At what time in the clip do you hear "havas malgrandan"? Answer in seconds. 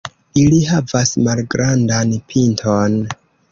0.69-2.17